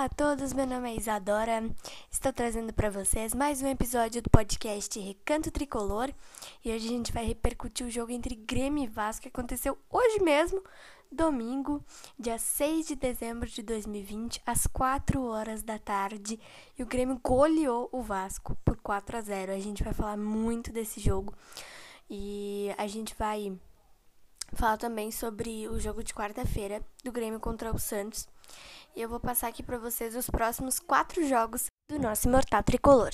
Olá 0.00 0.06
a 0.06 0.08
todos, 0.08 0.54
meu 0.54 0.66
nome 0.66 0.90
é 0.90 0.96
Isadora. 0.96 1.62
Estou 2.10 2.32
trazendo 2.32 2.72
para 2.72 2.88
vocês 2.88 3.34
mais 3.34 3.60
um 3.60 3.66
episódio 3.66 4.22
do 4.22 4.30
podcast 4.30 4.98
Recanto 4.98 5.50
Tricolor 5.50 6.10
e 6.64 6.72
hoje 6.72 6.86
a 6.86 6.90
gente 6.90 7.12
vai 7.12 7.22
repercutir 7.26 7.86
o 7.86 7.90
jogo 7.90 8.10
entre 8.10 8.34
Grêmio 8.34 8.84
e 8.84 8.86
Vasco 8.86 9.24
que 9.24 9.28
aconteceu 9.28 9.76
hoje 9.90 10.22
mesmo, 10.22 10.64
domingo, 11.12 11.84
dia 12.18 12.38
6 12.38 12.86
de 12.86 12.96
dezembro 12.96 13.46
de 13.46 13.62
2020, 13.62 14.40
às 14.46 14.66
4 14.66 15.22
horas 15.22 15.62
da 15.62 15.78
tarde, 15.78 16.40
e 16.78 16.82
o 16.82 16.86
Grêmio 16.86 17.20
goleou 17.22 17.90
o 17.92 18.00
Vasco 18.00 18.56
por 18.64 18.78
4 18.78 19.18
a 19.18 19.20
0. 19.20 19.52
A 19.52 19.58
gente 19.58 19.84
vai 19.84 19.92
falar 19.92 20.16
muito 20.16 20.72
desse 20.72 20.98
jogo 20.98 21.34
e 22.08 22.74
a 22.78 22.86
gente 22.86 23.14
vai 23.18 23.52
falar 24.54 24.78
também 24.78 25.10
sobre 25.10 25.68
o 25.68 25.78
jogo 25.78 26.02
de 26.02 26.14
quarta-feira 26.14 26.82
do 27.04 27.12
Grêmio 27.12 27.38
contra 27.38 27.70
o 27.70 27.78
Santos 27.78 28.26
e 28.94 29.02
eu 29.02 29.08
vou 29.08 29.20
passar 29.20 29.48
aqui 29.48 29.62
para 29.62 29.78
vocês 29.78 30.14
os 30.16 30.28
próximos 30.28 30.78
quatro 30.78 31.26
jogos 31.26 31.66
do 31.90 31.98
nosso 31.98 32.28
Imortal 32.28 32.62
Tricolor. 32.62 33.10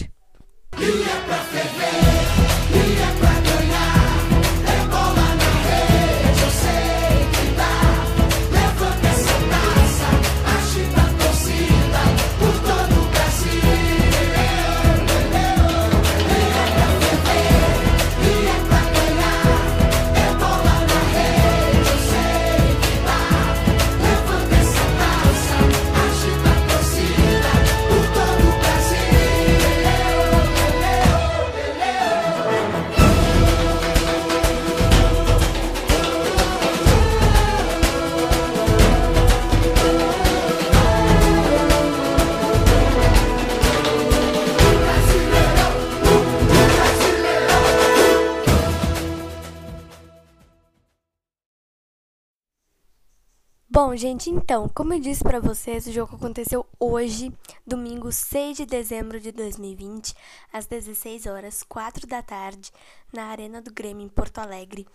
Bom, 53.86 53.94
gente, 53.94 54.28
então, 54.28 54.68
como 54.68 54.94
eu 54.94 54.98
disse 54.98 55.22
para 55.22 55.38
vocês, 55.38 55.86
o 55.86 55.92
jogo 55.92 56.16
aconteceu 56.16 56.66
hoje, 56.76 57.32
domingo 57.64 58.10
6 58.10 58.56
de 58.56 58.66
dezembro 58.66 59.20
de 59.20 59.30
2020, 59.30 60.12
às 60.52 60.66
16 60.66 61.26
horas, 61.26 61.62
4 61.62 62.04
da 62.04 62.20
tarde, 62.20 62.72
na 63.16 63.26
Arena 63.26 63.62
do 63.62 63.72
Grêmio 63.72 64.04
em 64.04 64.08
Porto 64.08 64.38
Alegre. 64.38 64.86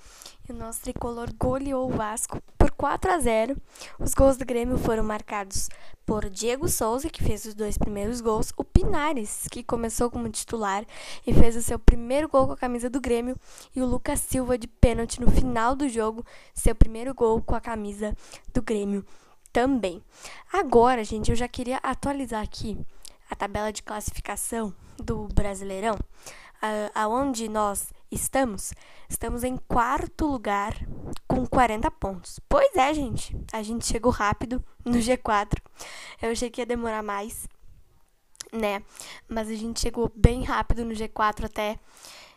E 0.48 0.52
o 0.52 0.56
nosso 0.56 0.82
tricolor 0.82 1.34
goleou 1.38 1.92
o 1.92 1.96
Vasco 1.96 2.40
por 2.58 2.70
4 2.72 3.12
a 3.12 3.20
0. 3.20 3.58
Os 4.00 4.14
gols 4.14 4.38
do 4.38 4.46
Grêmio 4.46 4.78
foram 4.78 5.04
marcados 5.04 5.68
por 6.06 6.30
Diego 6.30 6.70
Souza, 6.70 7.10
que 7.10 7.24
fez 7.24 7.46
os 7.46 7.56
dois 7.56 7.78
primeiros 7.78 8.22
gols, 8.22 8.54
o 8.56 8.64
Pinares, 8.64 9.48
que 9.52 9.64
começou 9.64 10.10
como 10.12 10.30
titular 10.30 10.86
e 11.26 11.34
fez 11.34 11.56
o 11.56 11.62
seu 11.62 11.80
primeiro 11.80 12.30
gol 12.30 12.48
com 12.48 12.54
a 12.54 12.58
camisa 12.58 12.90
do 12.90 13.02
Grêmio, 13.02 13.36
e 13.76 13.82
o 13.82 13.86
Lucas 13.86 14.20
Silva 14.20 14.58
de 14.58 14.68
pênalti 14.68 15.20
no 15.20 15.32
final 15.32 15.76
do 15.76 15.90
jogo, 15.90 16.24
seu 16.54 16.76
primeiro 16.76 17.14
gol 17.14 17.42
com 17.42 17.56
a 17.56 17.62
camisa 17.62 18.16
do 18.54 18.62
Grêmio 18.62 19.06
também. 19.52 20.04
Agora, 20.52 21.04
gente, 21.04 21.32
eu 21.32 21.36
já 21.36 21.48
queria 21.48 21.78
atualizar 21.78 22.44
aqui 22.44 22.78
a 23.30 23.36
tabela 23.36 23.72
de 23.72 23.82
classificação 23.82 24.74
do 24.98 25.28
Brasileirão, 25.30 25.98
aonde 26.94 27.48
nós 27.48 27.94
estamos. 28.12 28.74
Estamos 29.10 29.44
em 29.44 29.56
quarto 29.58 30.26
lugar 30.26 30.76
com 31.28 31.46
40 31.46 31.90
pontos. 31.92 32.40
Pois 32.48 32.76
é, 32.76 32.94
gente, 32.94 33.36
a 33.52 33.64
gente 33.64 33.86
chegou 33.86 34.12
rápido 34.12 34.64
no 34.84 34.98
G4. 34.98 35.60
Eu 36.22 36.32
achei 36.32 36.50
que 36.50 36.62
ia 36.62 36.66
demorar 36.66 37.02
mais, 37.02 37.48
né? 38.52 38.84
Mas 39.28 39.50
a 39.50 39.56
gente 39.56 39.80
chegou 39.80 40.12
bem 40.16 40.44
rápido 40.44 40.84
no 40.84 40.94
G4 40.94 41.46
até. 41.46 41.80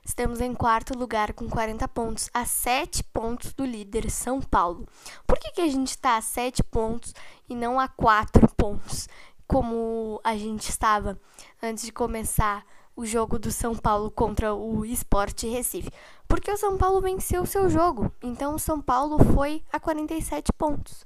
Estamos 0.05 0.41
em 0.41 0.55
quarto 0.55 0.97
lugar 0.97 1.33
com 1.33 1.49
40 1.49 1.89
pontos, 1.89 2.29
a 2.33 2.45
7 2.45 3.03
pontos 3.05 3.55
do 3.55 3.65
líder 3.65 4.11
São 4.11 4.41
Paulo. 4.41 4.87
Por 5.27 5.39
que, 5.39 5.51
que 5.53 5.63
a 5.63 5.69
gente 5.69 5.91
está 5.91 6.19
a 6.19 6.23
7 6.23 6.63
pontos 6.63 7.15
e 7.49 7.55
não 7.55 7.81
a 7.81 7.89
4 7.89 8.47
pontos, 8.55 9.09
como 9.47 10.21
a 10.23 10.37
gente 10.37 10.69
estava 10.69 11.19
antes 11.63 11.85
de 11.85 11.93
começar 11.93 12.67
o 12.97 13.05
jogo 13.05 13.39
do 13.39 13.51
São 13.51 13.75
Paulo 13.75 14.11
contra 14.11 14.55
o 14.55 14.85
Sport 14.85 15.43
Recife? 15.45 15.91
Porque 16.29 16.51
o 16.51 16.57
São 16.57 16.77
Paulo 16.77 17.01
venceu 17.01 17.43
o 17.43 17.47
seu 17.47 17.69
jogo, 17.69 18.13
então 18.23 18.55
o 18.55 18.59
São 18.59 18.81
Paulo 18.81 19.19
foi 19.35 19.63
a 19.73 19.79
47 19.81 20.53
pontos 20.53 21.05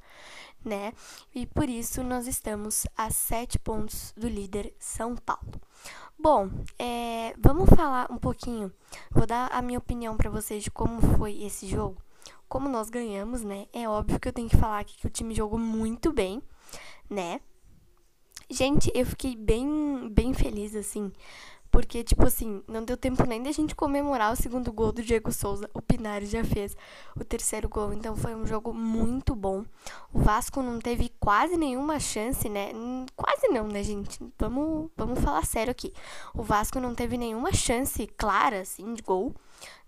né? 0.65 0.93
E 1.35 1.47
por 1.47 1.69
isso 1.69 2.03
nós 2.03 2.27
estamos 2.27 2.87
a 2.97 3.11
sete 3.11 3.59
pontos 3.59 4.13
do 4.17 4.29
líder 4.29 4.75
São 4.79 5.17
Paulo. 5.17 5.61
Bom, 6.19 6.51
é, 6.79 7.35
vamos 7.39 7.69
falar 7.71 8.11
um 8.11 8.19
pouquinho. 8.19 8.73
Vou 9.11 9.27
dar 9.27 9.49
a 9.53 9.63
minha 9.63 9.79
opinião 9.79 10.17
para 10.17 10.31
vocês 10.31 10.65
de 10.65 10.71
como 10.71 11.01
foi 11.17 11.43
esse 11.43 11.67
jogo. 11.67 12.03
Como 12.49 12.69
nós 12.69 12.91
ganhamos, 12.91 13.43
né? 13.43 13.67
É 13.73 13.89
óbvio 13.89 14.19
que 14.19 14.29
eu 14.29 14.33
tenho 14.33 14.49
que 14.49 14.57
falar 14.57 14.81
aqui 14.81 14.97
que 14.97 15.07
o 15.07 15.11
time 15.11 15.35
jogou 15.35 15.59
muito 15.59 16.13
bem, 16.13 16.43
né? 17.09 17.41
Gente, 18.51 18.91
eu 18.95 19.05
fiquei 19.05 19.37
bem, 19.37 20.09
bem 20.11 20.33
feliz, 20.33 20.75
assim, 20.75 21.13
porque, 21.79 22.03
tipo 22.03 22.27
assim, 22.27 22.61
não 22.67 22.83
deu 22.83 22.97
tempo 22.97 23.25
nem 23.25 23.41
da 23.41 23.53
gente 23.53 23.73
comemorar 23.73 24.33
o 24.33 24.37
segundo 24.37 24.73
gol 24.73 24.91
do 24.91 25.01
Diego 25.01 25.31
Souza. 25.31 25.71
O 25.73 25.81
Pinares 25.81 26.29
já 26.29 26.43
fez 26.43 26.77
o 27.15 27.23
terceiro 27.23 27.69
gol. 27.69 27.93
Então 27.93 28.17
foi 28.17 28.35
um 28.35 28.45
jogo 28.45 28.75
muito 28.75 29.33
bom. 29.33 29.65
O 30.13 30.19
Vasco 30.19 30.61
não 30.61 30.81
teve 30.81 31.09
quase 31.21 31.57
nenhuma 31.57 32.01
chance, 32.01 32.49
né? 32.49 32.73
Quase 33.15 33.47
não, 33.47 33.69
né, 33.69 33.85
gente? 33.85 34.19
Vamos, 34.37 34.91
vamos 34.97 35.21
falar 35.21 35.47
sério 35.47 35.71
aqui. 35.71 35.95
O 36.35 36.43
Vasco 36.43 36.81
não 36.81 36.97
teve 36.97 37.17
nenhuma 37.17 37.53
chance 37.53 38.09
clara, 38.09 38.63
assim, 38.63 38.93
de 38.93 39.03
gol 39.03 39.33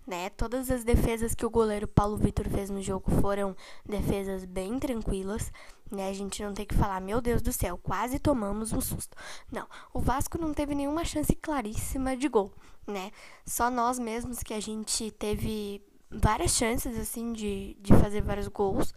né? 0.05 0.29
Todas 0.31 0.69
as 0.69 0.83
defesas 0.83 1.35
que 1.35 1.45
o 1.45 1.49
goleiro 1.49 1.87
Paulo 1.87 2.17
Vitor 2.17 2.49
fez 2.49 2.69
no 2.69 2.81
jogo 2.81 3.11
foram 3.21 3.55
defesas 3.85 4.45
bem 4.45 4.79
tranquilas, 4.79 5.51
né? 5.89 6.09
A 6.09 6.13
gente 6.13 6.43
não 6.43 6.53
tem 6.53 6.65
que 6.65 6.75
falar, 6.75 6.99
meu 6.99 7.21
Deus 7.21 7.41
do 7.41 7.51
céu, 7.51 7.77
quase 7.77 8.19
tomamos 8.19 8.73
um 8.73 8.81
susto. 8.81 9.15
Não, 9.51 9.67
o 9.93 9.99
Vasco 9.99 10.37
não 10.39 10.53
teve 10.53 10.73
nenhuma 10.73 11.05
chance 11.05 11.35
claríssima 11.35 12.15
de 12.15 12.27
gol, 12.27 12.51
né? 12.87 13.11
Só 13.45 13.69
nós 13.69 13.99
mesmos 13.99 14.39
que 14.39 14.53
a 14.53 14.59
gente 14.59 15.11
teve 15.11 15.81
várias 16.09 16.51
chances, 16.55 16.97
assim, 16.97 17.31
de, 17.31 17.77
de 17.79 17.93
fazer 17.93 18.21
vários 18.21 18.47
gols, 18.47 18.93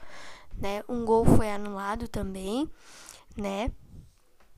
né? 0.57 0.83
Um 0.89 1.05
gol 1.05 1.25
foi 1.25 1.51
anulado 1.51 2.09
também, 2.09 2.69
né? 3.37 3.71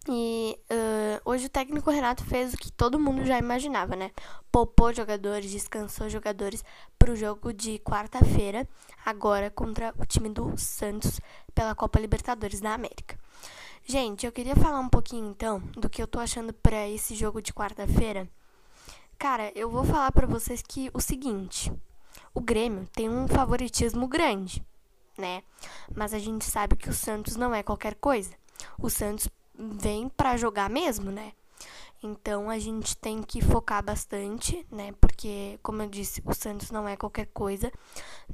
E 0.09 0.57
uh, 0.71 1.21
hoje 1.25 1.47
o 1.47 1.51
técnico 1.51 1.91
Renato 1.91 2.25
fez 2.25 2.55
o 2.55 2.57
que 2.57 2.71
todo 2.71 2.99
mundo 2.99 3.25
já 3.25 3.39
imaginava, 3.39 3.97
né? 3.97 4.13
Poupou 4.53 4.93
jogadores, 4.93 5.51
descansou 5.51 6.09
jogadores 6.09 6.65
para 6.97 7.11
o 7.11 7.17
jogo 7.17 7.53
de 7.53 7.81
quarta-feira, 7.81 8.69
agora 9.05 9.51
contra 9.51 9.93
o 9.99 10.07
time 10.07 10.29
do 10.29 10.57
Santos 10.57 11.21
pela 11.53 11.75
Copa 11.75 11.99
Libertadores 11.99 12.61
da 12.61 12.73
América. 12.73 13.19
Gente, 13.85 14.27
eu 14.27 14.33
queria 14.33 14.55
falar 14.55 14.79
um 14.79 14.89
pouquinho 14.89 15.29
então 15.29 15.61
do 15.77 15.89
que 15.89 16.01
eu 16.01 16.07
tô 16.07 16.21
achando 16.21 16.53
para 16.53 16.89
esse 16.89 17.15
jogo 17.15 17.43
de 17.43 17.53
quarta-feira. 17.53 18.29
Cara, 19.19 19.51
eu 19.57 19.69
vou 19.69 19.85
falar 19.85 20.13
para 20.13 20.27
vocês 20.27 20.63
que 20.63 20.91
o 20.95 21.01
seguinte, 21.01 21.73
o 22.35 22.41
Grêmio 22.41 22.87
tem 22.93 23.09
um 23.09 23.27
favoritismo 23.27 24.07
grande, 24.07 24.65
né? 25.19 25.43
Mas 25.95 26.15
a 26.15 26.19
gente 26.19 26.45
sabe 26.45 26.77
que 26.77 26.89
o 26.89 26.93
Santos 26.93 27.35
não 27.35 27.55
é 27.55 27.63
qualquer 27.63 27.95
coisa. 27.95 28.35
O 28.79 28.91
Santos 28.91 29.29
vem 29.59 30.09
para 30.09 30.37
jogar 30.37 30.71
mesmo, 30.71 31.11
né? 31.11 31.33
Então 32.03 32.51
a 32.51 32.59
gente 32.59 32.97
tem 32.97 33.23
que 33.23 33.41
focar 33.41 33.83
bastante, 33.83 34.67
né? 34.71 34.93
Porque, 35.01 35.59
como 35.63 35.83
eu 35.83 35.89
disse, 35.89 36.23
o 36.25 36.35
Santos 36.35 36.71
não 36.71 36.87
é 36.87 36.97
qualquer 36.97 37.27
coisa, 37.27 37.73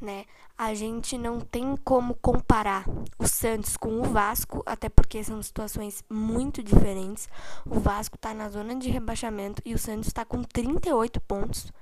né? 0.00 0.24
A 0.58 0.74
gente 0.74 1.16
não 1.16 1.40
tem 1.40 1.76
como 1.76 2.14
comparar 2.16 2.84
o 3.18 3.26
Santos 3.26 3.76
com 3.76 4.00
o 4.00 4.04
Vasco, 4.04 4.62
até 4.66 4.88
porque 4.88 5.22
são 5.22 5.42
situações 5.42 6.04
muito 6.10 6.62
diferentes. 6.62 7.28
O 7.64 7.78
Vasco 7.78 8.18
tá 8.18 8.34
na 8.34 8.48
zona 8.48 8.74
de 8.74 8.90
rebaixamento 8.90 9.62
e 9.64 9.74
o 9.74 9.78
Santos 9.78 10.08
está 10.08 10.24
com 10.24 10.42
38 10.42 11.20
pontos, 11.20 11.72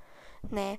né? 0.49 0.77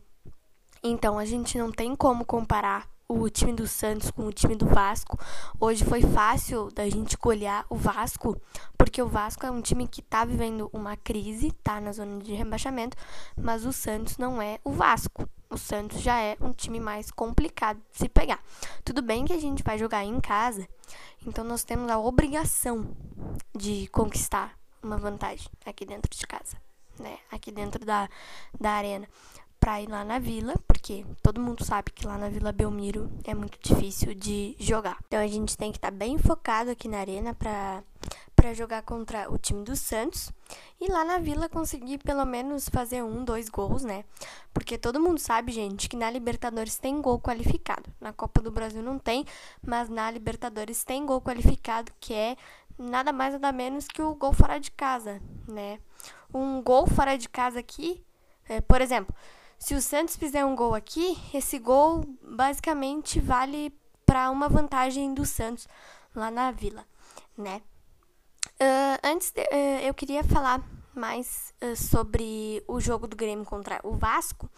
Então 0.83 1.19
a 1.19 1.25
gente 1.25 1.59
não 1.59 1.71
tem 1.71 1.95
como 1.95 2.25
comparar 2.25 2.92
o 3.21 3.31
time 3.31 3.53
do 3.53 3.67
Santos 3.67 4.11
com 4.11 4.27
o 4.27 4.33
time 4.33 4.55
do 4.55 4.67
Vasco. 4.67 5.19
Hoje 5.61 5.85
foi 5.85 6.03
fácil 6.03 6.71
da 6.71 6.89
gente 6.89 7.17
golear 7.17 7.65
o 7.69 7.77
Vasco, 7.77 8.41
porque 8.77 9.01
o 9.03 9.09
Vasco 9.09 9.45
é 9.47 9.51
um 9.51 9.61
time 9.61 9.87
que 9.87 10.03
tá 10.03 10.25
vivendo 10.25 10.69
uma 10.73 10.97
crise, 10.97 11.53
tá 11.63 11.81
na 11.81 11.93
zona 11.93 12.21
de 12.23 12.33
rebaixamento, 12.33 12.97
mas 13.37 13.65
o 13.65 13.73
Santos 13.73 14.19
não 14.19 14.41
é 14.41 14.59
o 14.65 14.73
Vasco, 14.73 15.29
O 15.53 15.59
Santos 15.59 16.01
já 16.01 16.19
é 16.19 16.35
um 16.41 16.51
time 16.51 16.81
mais 16.81 17.11
complicado 17.11 17.77
de 17.93 17.99
se 17.99 18.09
pegar. 18.09 18.41
Tudo 18.83 19.03
bem 19.03 19.27
que 19.27 19.35
a 19.35 19.39
gente 19.39 19.63
vai 19.63 19.79
jogar 19.79 20.03
em 20.03 20.19
casa, 20.19 20.67
então 21.27 21.45
nós 21.45 21.63
temos 21.63 21.91
a 21.91 21.99
obrigação 21.99 22.97
de 23.55 23.87
conquistar 23.89 24.57
uma 24.83 24.97
vantagem 24.97 25.49
aqui 25.67 25.85
dentro 25.85 26.11
de 26.11 26.27
casa, 26.27 26.57
né? 26.99 27.19
Aqui 27.31 27.53
dentro 27.53 27.85
da, 27.85 28.09
da 28.59 28.71
arena 28.71 29.07
para 29.63 29.81
ir 29.81 29.89
lá 29.89 30.05
na 30.05 30.19
vila, 30.19 30.55
porque 30.67 31.07
todo 31.23 31.41
mundo 31.41 31.65
sabe 31.65 31.93
que 31.93 32.05
lá 32.05 32.19
na 32.19 32.29
Vila 32.29 32.51
Belmiro 32.51 33.09
é 33.23 33.33
muito 33.33 33.57
difícil 33.63 34.13
de 34.13 34.57
jogar. 34.59 34.99
Então 35.07 35.21
a 35.21 35.27
gente 35.29 35.57
tem 35.57 35.71
que 35.71 35.79
estar 35.79 35.93
tá 35.93 35.97
bem 35.97 36.19
focado 36.19 36.73
aqui 36.73 36.89
na 36.89 36.99
arena 36.99 37.33
para 37.33 37.85
para 38.35 38.53
jogar 38.55 38.83
contra 38.83 39.31
o 39.31 39.39
time 39.39 39.63
do 39.63 39.77
Santos 39.77 40.33
e 40.81 40.91
lá 40.91 41.05
na 41.05 41.19
Vila 41.19 41.49
conseguir 41.49 41.99
pelo 41.99 42.25
menos 42.25 42.69
fazer 42.69 43.05
um, 43.05 43.25
dois 43.25 43.49
gols, 43.49 43.85
né? 43.85 44.05
Porque 44.53 44.77
todo 44.77 44.99
mundo 44.99 45.21
sabe, 45.21 45.53
gente, 45.53 45.89
que 45.89 45.95
na 45.95 46.11
Libertadores 46.11 46.77
tem 46.77 47.01
gol 47.01 47.21
qualificado. 47.21 47.89
Na 48.01 48.13
Copa 48.13 48.43
do 48.43 48.51
Brasil 48.51 48.83
não 48.83 48.99
tem, 48.99 49.25
mas 49.65 49.89
na 49.89 50.11
Libertadores 50.11 50.83
tem 50.83 51.07
gol 51.07 51.21
qualificado, 51.21 51.93
que 52.01 52.13
é 52.13 52.37
nada 52.77 53.13
mais 53.13 53.35
nada 53.35 53.53
menos 53.53 53.87
que 53.87 54.03
o 54.03 54.13
gol 54.17 54.33
fora 54.33 54.59
de 54.59 54.73
casa, 54.73 55.23
né? 55.47 55.79
Um 56.35 56.61
gol 56.61 56.85
fora 56.89 57.17
de 57.17 57.29
casa 57.29 57.61
aqui, 57.61 58.03
é, 58.49 58.61
por 58.61 58.81
exemplo, 58.81 59.15
se 59.63 59.77
o 59.77 59.81
Santos 59.81 60.17
fizer 60.17 60.45
um 60.45 60.57
gol 60.57 60.75
aqui, 60.75 61.17
esse 61.33 61.57
gol 61.57 62.05
basicamente 62.21 63.21
vale 63.21 63.73
para 64.05 64.29
uma 64.29 64.49
vantagem 64.49 65.15
do 65.15 65.25
Santos 65.25 65.69
lá 66.17 66.33
na 66.33 66.51
Vila, 66.51 66.85
né? 67.39 67.63
Uh, 68.61 68.99
antes, 69.05 69.31
de, 69.31 69.41
uh, 69.41 69.81
eu 69.85 69.95
queria 69.95 70.25
falar 70.25 70.61
mais 70.93 71.55
uh, 71.63 71.77
sobre 71.77 72.61
o 72.67 72.81
jogo 72.81 73.07
do 73.07 73.17
Grêmio 73.17 73.45
contra 73.45 73.79
o 73.85 73.93
Vasco, 73.93 74.51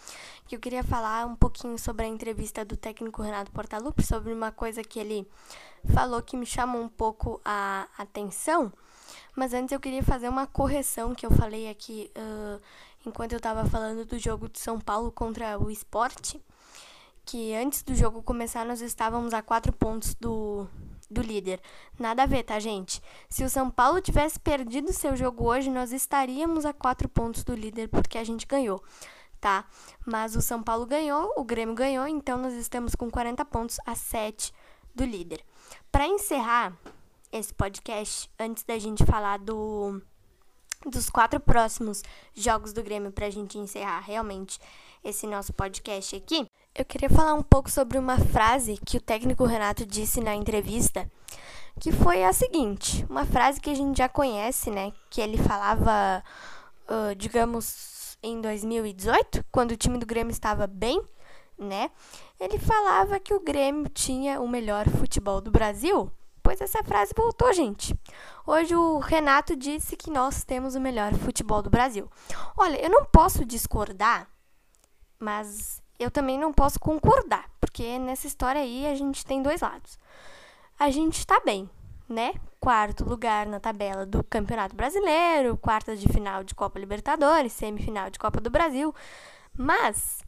que 0.46 0.56
eu 0.56 0.58
queria 0.58 0.82
falar 0.82 1.26
um 1.26 1.36
pouquinho 1.36 1.78
sobre 1.78 2.06
a 2.06 2.08
entrevista 2.08 2.64
do 2.64 2.74
técnico 2.74 3.20
Renato 3.20 3.52
Portaluppi, 3.52 4.02
sobre 4.02 4.32
uma 4.32 4.52
coisa 4.52 4.82
que 4.82 4.98
ele 4.98 5.28
falou 5.92 6.22
que 6.22 6.34
me 6.34 6.46
chamou 6.46 6.80
um 6.80 6.88
pouco 6.88 7.42
a 7.44 7.88
atenção, 7.98 8.72
mas 9.36 9.52
antes 9.52 9.70
eu 9.70 9.80
queria 9.80 10.02
fazer 10.02 10.30
uma 10.30 10.46
correção 10.46 11.14
que 11.14 11.26
eu 11.26 11.30
falei 11.30 11.68
aqui 11.68 12.10
uh, 12.16 12.58
enquanto 13.06 13.32
eu 13.32 13.38
estava 13.38 13.64
falando 13.66 14.04
do 14.04 14.18
jogo 14.18 14.48
de 14.48 14.58
São 14.58 14.80
Paulo 14.80 15.12
contra 15.12 15.58
o 15.58 15.70
Esporte, 15.70 16.40
que 17.24 17.54
antes 17.54 17.82
do 17.82 17.94
jogo 17.94 18.22
começar 18.22 18.64
nós 18.64 18.80
estávamos 18.80 19.32
a 19.32 19.42
quatro 19.42 19.72
pontos 19.72 20.14
do, 20.14 20.66
do 21.10 21.22
líder. 21.22 21.60
Nada 21.98 22.24
a 22.24 22.26
ver, 22.26 22.42
tá, 22.42 22.58
gente? 22.58 23.02
Se 23.28 23.44
o 23.44 23.48
São 23.48 23.70
Paulo 23.70 24.00
tivesse 24.00 24.38
perdido 24.38 24.92
seu 24.92 25.16
jogo 25.16 25.44
hoje, 25.44 25.70
nós 25.70 25.92
estaríamos 25.92 26.64
a 26.64 26.72
quatro 26.72 27.08
pontos 27.08 27.44
do 27.44 27.54
líder 27.54 27.88
porque 27.88 28.18
a 28.18 28.24
gente 28.24 28.46
ganhou, 28.46 28.82
tá? 29.40 29.66
Mas 30.04 30.36
o 30.36 30.42
São 30.42 30.62
Paulo 30.62 30.86
ganhou, 30.86 31.32
o 31.36 31.44
Grêmio 31.44 31.74
ganhou, 31.74 32.06
então 32.06 32.38
nós 32.38 32.54
estamos 32.54 32.94
com 32.94 33.10
40 33.10 33.44
pontos 33.46 33.78
a 33.86 33.94
7 33.94 34.52
do 34.94 35.04
líder. 35.04 35.44
Para 35.90 36.06
encerrar 36.06 36.76
esse 37.32 37.52
podcast, 37.52 38.30
antes 38.38 38.62
da 38.62 38.78
gente 38.78 39.04
falar 39.04 39.38
do 39.38 40.00
dos 40.90 41.10
quatro 41.10 41.40
próximos 41.40 42.02
jogos 42.34 42.72
do 42.72 42.82
Grêmio 42.82 43.10
para 43.10 43.26
a 43.26 43.30
gente 43.30 43.58
encerrar 43.58 44.00
realmente 44.00 44.58
esse 45.02 45.26
nosso 45.26 45.52
podcast 45.52 46.16
aqui, 46.16 46.46
eu 46.74 46.84
queria 46.84 47.10
falar 47.10 47.34
um 47.34 47.42
pouco 47.42 47.70
sobre 47.70 47.98
uma 47.98 48.18
frase 48.18 48.78
que 48.84 48.96
o 48.96 49.00
técnico 49.00 49.44
Renato 49.44 49.86
disse 49.86 50.20
na 50.20 50.34
entrevista, 50.34 51.08
que 51.78 51.92
foi 51.92 52.24
a 52.24 52.32
seguinte: 52.32 53.04
uma 53.08 53.24
frase 53.24 53.60
que 53.60 53.70
a 53.70 53.74
gente 53.74 53.98
já 53.98 54.08
conhece, 54.08 54.70
né? 54.70 54.92
Que 55.10 55.20
ele 55.20 55.36
falava, 55.36 56.24
uh, 56.88 57.14
digamos, 57.14 58.16
em 58.22 58.40
2018, 58.40 59.44
quando 59.52 59.72
o 59.72 59.76
time 59.76 59.98
do 59.98 60.06
Grêmio 60.06 60.32
estava 60.32 60.66
bem, 60.66 61.00
né? 61.58 61.90
Ele 62.40 62.58
falava 62.58 63.20
que 63.20 63.34
o 63.34 63.40
Grêmio 63.40 63.88
tinha 63.88 64.40
o 64.40 64.48
melhor 64.48 64.88
futebol 64.88 65.40
do 65.40 65.50
Brasil 65.50 66.10
Pois 66.44 66.60
essa 66.60 66.84
frase 66.84 67.14
voltou, 67.16 67.50
gente. 67.54 67.98
Hoje 68.46 68.76
o 68.76 68.98
Renato 68.98 69.56
disse 69.56 69.96
que 69.96 70.10
nós 70.10 70.44
temos 70.44 70.74
o 70.74 70.80
melhor 70.80 71.14
futebol 71.14 71.62
do 71.62 71.70
Brasil. 71.70 72.06
Olha, 72.54 72.76
eu 72.84 72.90
não 72.90 73.02
posso 73.06 73.46
discordar, 73.46 74.28
mas 75.18 75.82
eu 75.98 76.10
também 76.10 76.38
não 76.38 76.52
posso 76.52 76.78
concordar, 76.78 77.48
porque 77.58 77.98
nessa 77.98 78.26
história 78.26 78.60
aí 78.60 78.86
a 78.86 78.94
gente 78.94 79.24
tem 79.24 79.42
dois 79.42 79.62
lados. 79.62 79.98
A 80.78 80.90
gente 80.90 81.26
tá 81.26 81.40
bem, 81.42 81.68
né? 82.06 82.34
Quarto 82.60 83.08
lugar 83.08 83.46
na 83.46 83.58
tabela 83.58 84.04
do 84.04 84.22
Campeonato 84.22 84.76
Brasileiro, 84.76 85.56
quarta 85.56 85.96
de 85.96 86.06
final 86.08 86.44
de 86.44 86.54
Copa 86.54 86.78
Libertadores, 86.78 87.54
semifinal 87.54 88.10
de 88.10 88.18
Copa 88.18 88.38
do 88.38 88.50
Brasil. 88.50 88.94
Mas 89.56 90.18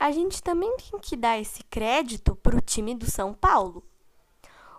a 0.00 0.10
gente 0.10 0.42
também 0.42 0.74
tem 0.78 0.98
que 0.98 1.16
dar 1.18 1.38
esse 1.38 1.62
crédito 1.64 2.34
pro 2.34 2.62
time 2.62 2.94
do 2.94 3.10
São 3.10 3.34
Paulo. 3.34 3.86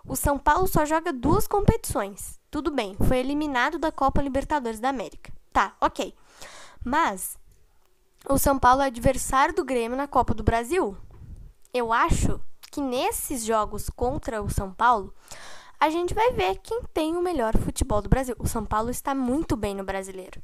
O 0.06 0.16
São 0.16 0.38
Paulo 0.38 0.66
só 0.66 0.84
joga 0.84 1.12
duas 1.12 1.46
competições. 1.46 2.40
Tudo 2.50 2.70
bem, 2.70 2.96
foi 3.06 3.18
eliminado 3.18 3.78
da 3.78 3.92
Copa 3.92 4.22
Libertadores 4.22 4.80
da 4.80 4.88
América. 4.88 5.32
Tá, 5.52 5.76
ok. 5.80 6.14
Mas 6.84 7.38
o 8.28 8.38
São 8.38 8.58
Paulo 8.58 8.82
é 8.82 8.86
adversário 8.86 9.54
do 9.54 9.64
Grêmio 9.64 9.96
na 9.96 10.06
Copa 10.06 10.34
do 10.34 10.42
Brasil. 10.42 10.96
Eu 11.72 11.92
acho 11.92 12.40
que 12.70 12.80
nesses 12.80 13.44
jogos 13.44 13.90
contra 13.90 14.42
o 14.42 14.50
São 14.50 14.72
Paulo, 14.72 15.14
a 15.80 15.90
gente 15.90 16.14
vai 16.14 16.32
ver 16.32 16.58
quem 16.58 16.82
tem 16.92 17.16
o 17.16 17.22
melhor 17.22 17.56
futebol 17.56 18.02
do 18.02 18.08
Brasil. 18.08 18.34
O 18.38 18.48
São 18.48 18.64
Paulo 18.64 18.90
está 18.90 19.14
muito 19.14 19.56
bem 19.56 19.74
no 19.74 19.84
brasileiro, 19.84 20.42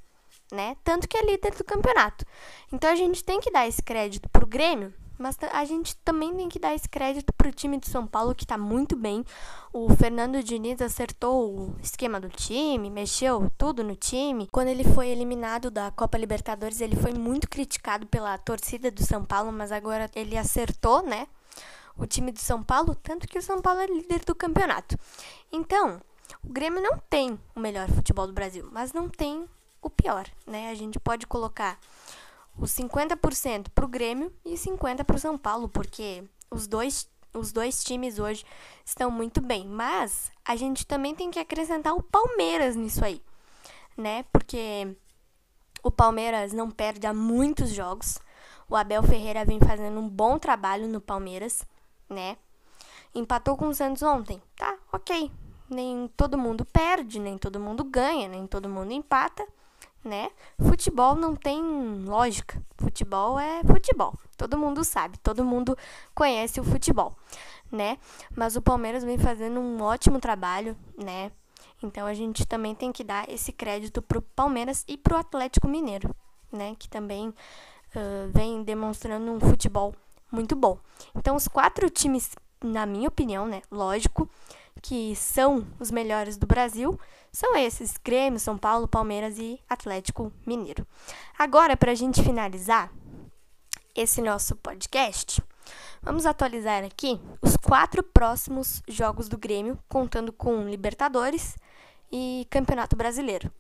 né? 0.53 0.77
Tanto 0.85 1.09
que 1.09 1.17
é 1.17 1.23
líder 1.25 1.55
do 1.55 1.65
campeonato. 1.65 2.25
Então 2.73 2.91
a 2.91 2.95
gente 2.95 3.25
tem 3.25 3.41
que 3.41 3.51
dar 3.51 3.67
esse 3.67 3.83
crédito 3.83 4.29
pro 4.29 4.47
Grêmio 4.47 4.93
mas 5.25 5.39
a 5.53 5.65
gente 5.65 5.97
também 6.05 6.37
tem 6.37 6.51
que 6.51 6.59
dar 6.59 6.75
esse 6.75 6.87
crédito 6.87 7.33
para 7.33 7.49
o 7.49 7.51
time 7.51 7.79
de 7.79 7.89
São 7.89 8.07
Paulo, 8.07 8.35
que 8.35 8.45
está 8.45 8.59
muito 8.59 8.95
bem. 8.95 9.25
O 9.73 9.89
Fernando 9.97 10.43
Diniz 10.43 10.83
acertou 10.83 11.51
o 11.51 11.77
esquema 11.83 12.21
do 12.21 12.29
time, 12.29 12.91
mexeu 12.91 13.51
tudo 13.57 13.83
no 13.83 13.97
time. 13.97 14.47
Quando 14.53 14.69
ele 14.69 14.85
foi 14.85 15.09
eliminado 15.09 15.71
da 15.71 15.91
Copa 15.91 16.19
Libertadores, 16.19 16.83
ele 16.83 16.95
foi 16.95 17.15
muito 17.15 17.49
criticado 17.49 18.07
pela 18.07 18.37
torcida 18.37 18.91
do 18.91 19.03
São 19.03 19.25
Paulo, 19.25 19.51
mas 19.51 19.73
agora 19.73 20.11
ele 20.15 20.37
acertou, 20.37 21.03
né? 21.03 21.27
O 21.97 22.05
time 22.07 22.31
do 22.31 22.41
São 22.41 22.63
Paulo, 22.63 22.95
tanto 22.95 23.27
que 23.27 23.39
o 23.39 23.43
São 23.43 23.63
Paulo 23.63 23.81
é 23.81 23.87
líder 23.87 24.27
do 24.27 24.35
campeonato. 24.35 24.95
Então, 25.51 26.03
o 26.45 26.53
Grêmio 26.53 26.83
não 26.83 26.99
tem 26.99 27.41
o 27.57 27.61
melhor 27.61 27.89
futebol 27.89 28.27
do 28.27 28.35
Brasil, 28.35 28.69
mas 28.71 28.93
não 28.93 29.09
tem 29.09 29.47
o 29.81 29.89
pior, 29.89 30.27
né? 30.47 30.69
A 30.69 30.75
gente 30.75 31.01
pode 31.01 31.27
colocar 31.27 31.79
os 32.57 32.71
50% 32.71 33.69
para 33.75 33.85
o 33.85 33.89
Grêmio 33.89 34.33
e 34.45 34.55
50% 34.55 35.05
para 35.05 35.17
o 35.17 35.19
São 35.19 35.37
Paulo, 35.37 35.69
porque 35.69 36.25
os 36.51 36.67
dois, 36.67 37.09
os 37.33 37.53
dois 37.53 37.83
times 37.83 38.19
hoje 38.19 38.45
estão 38.85 39.11
muito 39.11 39.41
bem. 39.41 39.67
Mas 39.67 40.31
a 40.45 40.57
gente 40.57 40.87
também 40.87 41.15
tem 41.15 41.31
que 41.31 41.39
acrescentar 41.39 41.95
o 41.95 42.03
Palmeiras 42.03 42.77
nisso 42.77 43.05
aí, 43.05 43.23
né? 43.97 44.25
Porque 44.33 44.97
o 45.83 45.91
Palmeiras 45.91 46.53
não 46.53 46.71
perde 46.71 47.07
há 47.07 47.13
muitos 47.13 47.71
jogos. 47.71 48.19
O 48.69 48.77
Abel 48.77 49.03
Ferreira 49.03 49.45
vem 49.45 49.61
fazendo 49.61 49.99
um 50.01 50.09
bom 50.09 50.39
trabalho 50.39 50.89
no 50.89 51.01
Palmeiras, 51.01 51.67
né? 52.09 52.37
Empatou 53.15 53.57
com 53.57 53.69
o 53.69 53.75
Santos 53.75 54.03
ontem. 54.03 54.41
Tá, 54.57 54.77
ok. 54.93 55.31
Nem 55.69 56.09
todo 56.17 56.39
mundo 56.39 56.65
perde, 56.65 57.19
nem 57.19 57.37
todo 57.37 57.59
mundo 57.59 57.85
ganha, 57.85 58.29
nem 58.29 58.47
todo 58.47 58.69
mundo 58.69 58.93
empata 58.93 59.47
né? 60.05 60.31
Futebol 60.59 61.15
não 61.15 61.35
tem 61.35 61.63
lógica. 62.05 62.63
Futebol 62.77 63.39
é 63.39 63.63
futebol. 63.65 64.15
Todo 64.37 64.59
mundo 64.59 64.85
sabe, 64.85 65.19
todo 65.19 65.45
mundo 65.45 65.77
conhece 66.15 66.61
o 66.61 66.65
futebol, 66.65 67.17
né? 67.73 67.99
Mas 68.37 68.55
o 68.57 68.63
Palmeiras 68.63 69.03
vem 69.03 69.17
fazendo 69.17 69.59
um 69.59 69.81
ótimo 69.81 70.21
trabalho, 70.21 70.77
né? 70.97 71.33
Então 71.83 72.07
a 72.07 72.15
gente 72.15 72.47
também 72.47 72.75
tem 72.75 72.93
que 72.93 73.03
dar 73.03 73.29
esse 73.29 73.53
crédito 73.53 74.03
pro 74.03 74.23
Palmeiras 74.23 74.85
e 74.87 74.97
pro 74.97 75.17
Atlético 75.17 75.69
Mineiro, 75.69 76.15
né? 76.53 76.77
Que 76.79 76.89
também 76.89 77.29
uh, 77.29 78.31
vem 78.33 78.63
demonstrando 78.63 79.31
um 79.33 79.41
futebol 79.41 79.95
muito 80.31 80.55
bom. 80.55 80.79
Então 81.15 81.37
os 81.37 81.49
quatro 81.49 81.89
times, 81.89 82.33
na 82.63 82.85
minha 82.85 83.09
opinião, 83.09 83.47
né? 83.47 83.63
Lógico, 83.71 84.29
que 84.83 85.15
são 85.17 85.67
os 85.79 85.91
melhores 85.91 86.37
do 86.37 86.47
Brasil, 86.47 86.99
são 87.33 87.57
esses: 87.57 87.97
Grêmio, 87.97 88.39
São 88.39 88.57
Paulo, 88.57 88.87
Palmeiras 88.87 89.39
e 89.39 89.61
Atlético 89.69 90.33
Mineiro. 90.47 90.87
Agora, 91.39 91.77
para 91.77 91.93
a 91.93 91.95
gente 91.95 92.23
finalizar 92.23 92.93
esse 93.95 94.21
nosso 94.21 94.57
podcast, 94.57 95.43
vamos 96.03 96.27
atualizar 96.27 96.85
aqui 96.85 97.21
os 97.41 97.57
quatro 97.57 98.03
próximos 98.03 98.83
jogos 98.89 99.29
do 99.29 99.39
Grêmio, 99.39 99.79
contando 99.89 100.33
com 100.33 100.69
Libertadores 100.69 101.57
e 102.13 102.47
Campeonato 102.51 102.97
Brasileiro. 102.97 103.51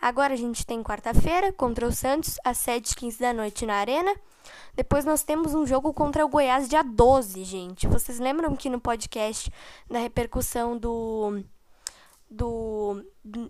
Agora 0.00 0.34
a 0.34 0.36
gente 0.36 0.64
tem 0.64 0.82
quarta-feira 0.82 1.52
contra 1.52 1.86
o 1.86 1.92
Santos, 1.92 2.38
às 2.44 2.58
7h15 2.58 3.18
da 3.18 3.32
noite 3.32 3.66
na 3.66 3.74
Arena. 3.74 4.14
Depois 4.74 5.04
nós 5.04 5.22
temos 5.22 5.54
um 5.54 5.66
jogo 5.66 5.92
contra 5.92 6.24
o 6.24 6.28
Goiás 6.28 6.68
dia 6.68 6.82
12, 6.82 7.44
gente. 7.44 7.86
Vocês 7.86 8.18
lembram 8.18 8.56
que 8.56 8.70
no 8.70 8.80
podcast 8.80 9.52
da 9.90 9.98
repercussão 9.98 10.78
do. 10.78 11.42
do 12.30 13.04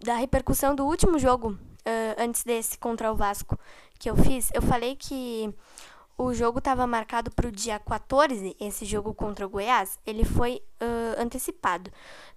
da 0.04 0.16
repercussão 0.16 0.74
do 0.74 0.84
último 0.84 1.18
jogo, 1.18 1.50
uh, 1.50 2.14
antes 2.18 2.42
desse 2.42 2.78
contra 2.78 3.12
o 3.12 3.16
Vasco, 3.16 3.58
que 3.98 4.10
eu 4.10 4.16
fiz, 4.16 4.50
eu 4.52 4.62
falei 4.62 4.96
que 4.96 5.54
o 6.22 6.34
jogo 6.34 6.58
estava 6.58 6.86
marcado 6.86 7.30
para 7.30 7.48
o 7.48 7.52
dia 7.52 7.78
14, 7.78 8.54
esse 8.60 8.84
jogo 8.84 9.14
contra 9.14 9.46
o 9.46 9.48
Goiás, 9.48 9.98
ele 10.06 10.24
foi 10.24 10.62
uh, 10.80 11.20
antecipado. 11.20 11.90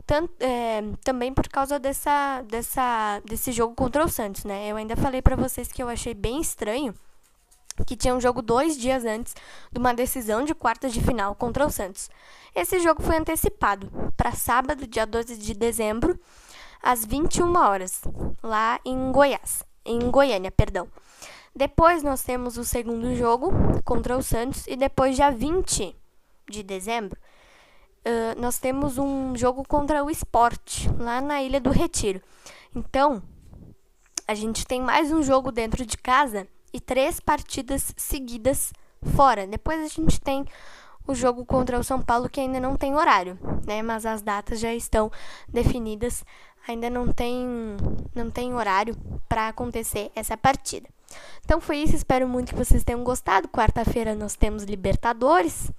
Tanto, 0.05 0.33
é, 0.39 0.81
também 1.03 1.33
por 1.33 1.47
causa 1.49 1.77
dessa, 1.77 2.41
dessa, 2.43 3.21
desse 3.25 3.51
jogo 3.51 3.75
contra 3.75 4.03
o 4.03 4.07
Santos, 4.07 4.45
né? 4.45 4.69
Eu 4.69 4.77
ainda 4.77 4.95
falei 4.95 5.21
para 5.21 5.35
vocês 5.35 5.71
que 5.71 5.83
eu 5.83 5.89
achei 5.89 6.13
bem 6.13 6.39
estranho 6.39 6.93
que 7.87 7.95
tinha 7.95 8.13
um 8.13 8.21
jogo 8.21 8.41
dois 8.41 8.77
dias 8.77 9.03
antes 9.03 9.35
de 9.71 9.79
uma 9.79 9.93
decisão 9.93 10.45
de 10.45 10.53
quartas 10.53 10.93
de 10.93 11.01
final 11.01 11.33
contra 11.33 11.65
o 11.65 11.71
Santos. 11.71 12.09
Esse 12.55 12.79
jogo 12.79 13.01
foi 13.01 13.17
antecipado 13.17 13.91
para 14.15 14.31
sábado, 14.31 14.85
dia 14.85 15.07
12 15.07 15.37
de 15.37 15.53
dezembro, 15.55 16.19
às 16.81 17.03
21 17.03 17.57
horas, 17.57 18.01
lá 18.43 18.79
em 18.85 19.11
Goiás, 19.11 19.63
em 19.83 19.99
Goiânia, 20.11 20.51
perdão. 20.51 20.87
Depois 21.55 22.01
nós 22.01 22.23
temos 22.23 22.57
o 22.57 22.63
segundo 22.63 23.15
jogo 23.15 23.51
contra 23.85 24.17
o 24.17 24.23
Santos 24.23 24.65
e 24.67 24.75
depois 24.75 25.15
dia 25.15 25.29
20 25.29 25.95
de 26.49 26.63
dezembro, 26.63 27.19
uh, 28.05 28.41
nós 28.41 28.57
temos 28.57 28.97
um 28.97 29.35
jogo 29.35 29.63
contra 29.67 30.03
o 30.03 30.09
Esporte, 30.09 30.89
lá 30.97 31.21
na 31.21 31.43
Ilha 31.43 31.61
do 31.61 31.69
Retiro. 31.69 32.21
Então, 32.75 33.21
a 34.27 34.33
gente 34.33 34.65
tem 34.65 34.81
mais 34.81 35.11
um 35.11 35.21
jogo 35.21 35.51
dentro 35.51 35.85
de 35.85 35.95
casa 35.97 36.47
e 36.73 36.79
três 36.79 37.19
partidas 37.19 37.93
seguidas 37.95 38.73
fora. 39.15 39.45
Depois 39.45 39.79
a 39.79 39.87
gente 39.87 40.19
tem 40.19 40.45
o 41.05 41.13
jogo 41.13 41.45
contra 41.45 41.77
o 41.77 41.83
São 41.83 42.01
Paulo 42.01 42.29
que 42.29 42.39
ainda 42.39 42.59
não 42.59 42.75
tem 42.75 42.95
horário, 42.95 43.37
né? 43.65 43.81
Mas 43.81 44.05
as 44.05 44.21
datas 44.21 44.59
já 44.59 44.73
estão 44.73 45.11
definidas. 45.47 46.23
Ainda 46.67 46.89
não 46.89 47.11
tem 47.11 47.45
não 48.15 48.29
tem 48.29 48.53
horário 48.53 48.95
para 49.27 49.47
acontecer 49.47 50.11
essa 50.15 50.37
partida. 50.37 50.87
Então 51.43 51.59
foi 51.59 51.77
isso, 51.77 51.95
espero 51.95 52.27
muito 52.27 52.53
que 52.53 52.63
vocês 52.63 52.83
tenham 52.83 53.03
gostado. 53.03 53.47
Quarta-feira 53.47 54.15
nós 54.15 54.35
temos 54.35 54.63
Libertadores, 54.63 55.71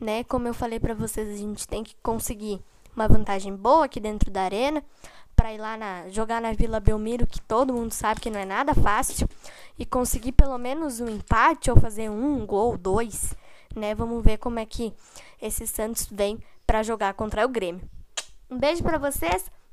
né? 0.00 0.24
Como 0.24 0.46
eu 0.46 0.54
falei 0.54 0.78
para 0.78 0.94
vocês, 0.94 1.28
a 1.28 1.36
gente 1.36 1.66
tem 1.66 1.82
que 1.82 1.96
conseguir 2.02 2.60
uma 2.94 3.08
vantagem 3.08 3.54
boa 3.54 3.84
aqui 3.84 4.00
dentro 4.00 4.30
da 4.30 4.42
arena 4.42 4.82
para 5.34 5.52
ir 5.52 5.58
lá 5.58 5.76
na, 5.76 6.08
jogar 6.08 6.40
na 6.42 6.52
Vila 6.52 6.80
Belmiro, 6.80 7.24
que 7.24 7.40
todo 7.40 7.72
mundo 7.72 7.92
sabe 7.92 8.20
que 8.20 8.28
não 8.28 8.40
é 8.40 8.44
nada 8.44 8.74
fácil, 8.74 9.28
e 9.78 9.86
conseguir 9.86 10.32
pelo 10.32 10.58
menos 10.58 10.98
um 10.98 11.08
empate 11.08 11.70
ou 11.70 11.76
fazer 11.78 12.10
um 12.10 12.44
gol, 12.44 12.76
dois, 12.76 13.34
né? 13.74 13.94
Vamos 13.94 14.24
ver 14.24 14.38
como 14.38 14.58
é 14.58 14.66
que 14.66 14.92
esse 15.40 15.64
Santos 15.64 16.08
vem 16.10 16.42
para 16.66 16.82
jogar 16.82 17.14
contra 17.14 17.46
o 17.46 17.48
Grêmio. 17.48 17.88
Um 18.50 18.58
beijo 18.58 18.82
para 18.82 18.98
vocês 18.98 19.44